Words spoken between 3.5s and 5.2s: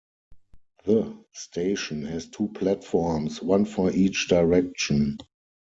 for each direction.